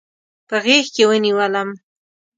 په 0.47 0.55
غېږ 0.63 0.85
کې 0.95 1.03
ونیولم. 1.09 1.69